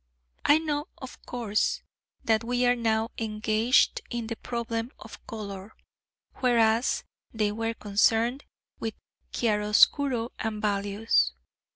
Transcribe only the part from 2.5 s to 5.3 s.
are now engaged in the problem of